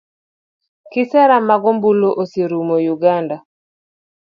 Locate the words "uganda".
2.95-3.35